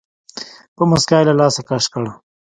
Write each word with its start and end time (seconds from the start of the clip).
په 0.75 0.81
موسکا 0.89 1.17
يې 1.19 1.25
له 1.29 1.33
لاسه 1.39 1.61
کش 1.69 1.83
کړ. 1.93 2.05